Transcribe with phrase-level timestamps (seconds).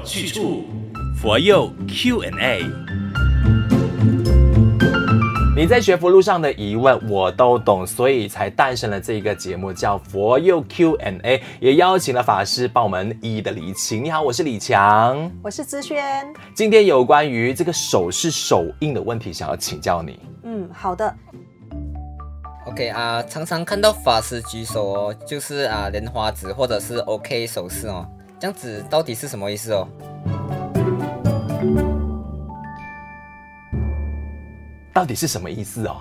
[0.00, 0.64] 有去处，
[1.20, 2.64] 佛佑 Q&A。
[5.54, 14.02] 你在学佛路上的疑问我都懂，所以才诞生了这个节目，叫佛佑 Q&A，也邀请了法师帮我们一一的理清。
[14.02, 16.26] 你好，我是李强，我是资轩。
[16.54, 20.18] 今天有关于这个手势手印的问题，想要请教你。
[20.44, 21.14] 嗯，好的。
[22.66, 28.06] OK 啊，常常看到法师举手哦，就是啊莲花指或者是 OK 手势哦，
[28.40, 29.86] 这样子到底是什么意思哦？
[34.94, 36.00] 到底是什么意思哦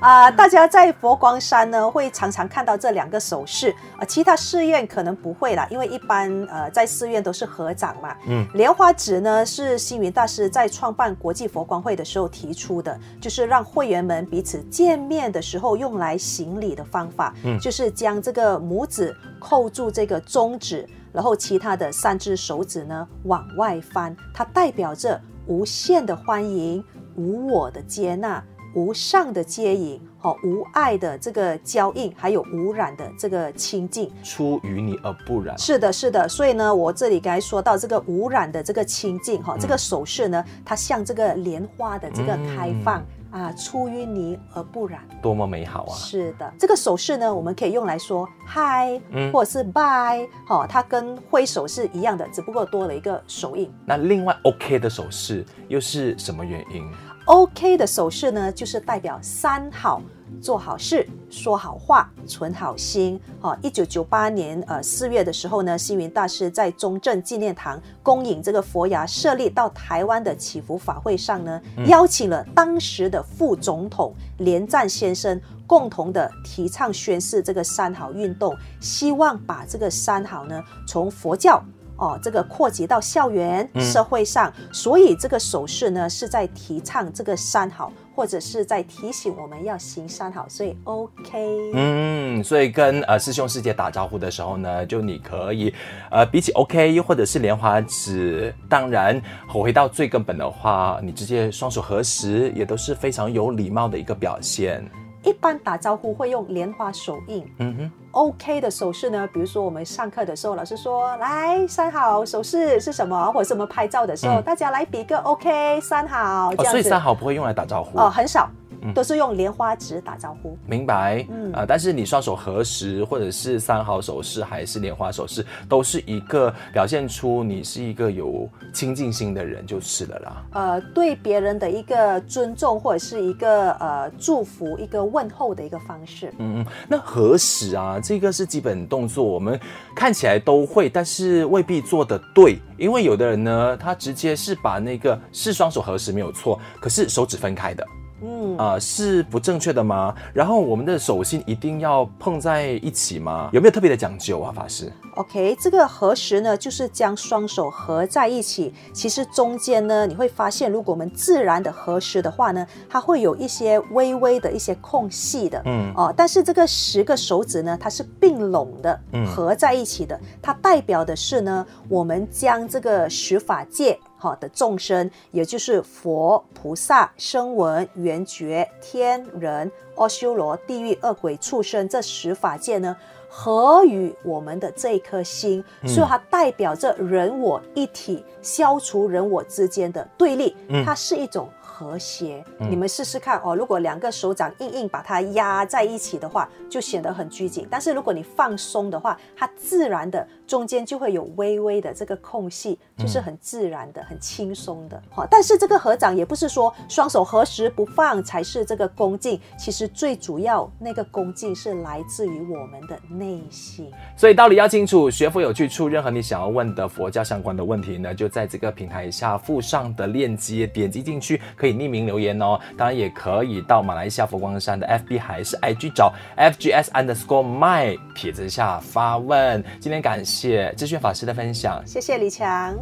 [0.00, 8.14] 啊、 呃，大家在佛光山呢会常常看到这两个手势啊、呃，其他寺院可能不会啦，因为一般呃在寺院都是合掌嘛。
[8.26, 17.34] 嗯，莲花指呢是星云大师在创办国际佛光会的时候提出的，就是让会员们彼此见面的时候用来行礼的方法。
[17.44, 25.20] 嗯，就是将这个拇指扣住这个中指，然后其他的三只手指呢往外翻，它代表着。
[25.50, 26.84] 无限的欢迎，
[27.16, 35.56] 无我的接纳，无上的接引，和无碍的这个交印，还有无染的这个清净，出淤泥而不染。
[35.58, 36.28] 是的，是的。
[36.28, 43.00] 所以呢，我这里刚才说到这个无染的这个清净，哈、嗯，这个手势呢，它像这个莲花的这个开放。
[43.00, 45.92] 嗯啊，出淤泥而不染，多么美好啊！
[45.94, 53.70] 是的，这个手势呢，我们可以用来说嗨，嗯，或者是拜，好，它跟挥手是一样的，只不过多了一个手印。
[53.84, 56.90] 那另外 OK 的手势又是什么原因
[57.28, 60.02] ？OK 的手势呢，就是代表三好。
[60.40, 63.18] 做好事，说好话，存好心。
[63.40, 81.60] 好，一九九八年呃四月的时候呢，星云大师在中正纪念堂恭迎这个佛牙舍利到台湾的祈福法会上呢，邀请了当时的副总统连战先生共同的提倡宣誓这个三好运动，希望把这个三好呢从佛教
[81.98, 87.92] 哦这个扩及到校园社会上，所以这个手势呢是在提倡这个三好。
[88.18, 91.70] 或者是在提醒我们要行三好，所以 OK。
[91.72, 95.72] 嗯，所以跟呃师兄师姐打招呼的时候呢，就你可以
[96.10, 104.84] 呃比起 OK 又或者是莲花指，当然回到最根本的话，你直接双手合十也都是非常有礼貌的一个表现。
[105.22, 107.46] 一般打招呼会用莲花手印。
[107.58, 109.28] 嗯哼，OK 的手势呢？
[109.32, 113.30] 比如说我们上课的时候，老师说来三好手势是什么？
[113.32, 116.68] 或者是我们拍照的时候，嗯、大家来比个 OK 三好这样子。
[116.68, 117.96] 哦，所以三好不会用来打招呼？
[117.98, 118.48] 哦，很少。
[118.94, 121.24] 都是用莲花指打招呼，明白？
[121.30, 130.44] 嗯啊、呃，但是你双手合十，或者是三好手势，还是莲花手势，都是一个表现出你是一个有亲近心的人就是了啦。
[130.52, 136.32] 呃，对别人的一个尊重，或者是一个呃祝福、一个问候的一个方式。
[136.38, 139.58] 嗯嗯，那合十啊，这个是基本动作，我们
[139.94, 147.86] 看起来都会，但是未必做得对，因为有的人呢，他直接是把那个是双手合十没有错，可是手指分开的。
[148.22, 150.14] 嗯啊、呃，是不正确的吗？
[150.32, 153.50] 然后我们的手心一定要碰在一起吗？
[153.52, 158.72] 有没有特别的讲究啊，法师？OK，这个合十呢，就是将双手合在一起。
[158.92, 165.62] 其实中间呢，你会发现，如果我们自然的合十的话呢，它会有一些微微的一些空隙的。
[165.64, 170.16] 嗯哦，但是这个十个手指呢，它是并拢的，合在一起的。
[170.16, 173.98] 嗯、它代表的是呢，我们将这个十法界。
[174.18, 182.96] 好的众生，也就是佛菩萨、声闻、缘觉、天人、阿修罗、地狱、恶鬼、畜生这十法界呢，
[183.28, 191.48] 合于我们的这一颗心，所以它代表着人我一体，消除人我之间的对立，它是一种。
[191.78, 193.54] 和谐，你们试试看哦。
[193.54, 197.68] 如果两个手掌硬硬把它压在一起的话，就显得很拘谨。
[197.70, 205.00] 但是如果你放松的话，它自然的中间就会有微微的这个空隙，就是很自然的、很轻松的。
[205.08, 209.40] 好，但是这个合掌也不是说双手合十不放才是这个恭敬。
[209.56, 213.90] 其实最主要那个恭敬是来自于我们的内心。
[214.14, 215.88] 所以道理要清楚，学佛有去处。
[215.88, 221.78] 任何你想要问的佛教相关的问题呢，就在这个平台下附上的链接，点击进去可以。
[221.78, 229.62] 匿名留言哦，当然也可以到马来西亚佛光山的 FB 还是 IG 找 FGS underscore my 帖子下发问。
[229.78, 232.76] 今天感谢智炫法师的分享，谢谢李强。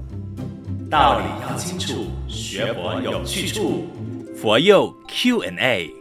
[0.90, 3.84] 道理要清楚，学佛有去处，
[4.34, 5.95] 佛佑 Q&A。